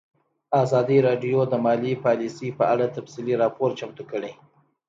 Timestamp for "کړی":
4.11-4.33